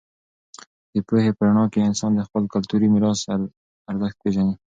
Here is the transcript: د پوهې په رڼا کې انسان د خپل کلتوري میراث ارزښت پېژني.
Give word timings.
د 0.93 0.95
پوهې 1.07 1.31
په 1.37 1.41
رڼا 1.47 1.65
کې 1.73 1.79
انسان 1.89 2.11
د 2.15 2.21
خپل 2.27 2.43
کلتوري 2.53 2.87
میراث 2.93 3.19
ارزښت 3.91 4.17
پېژني. 4.23 4.53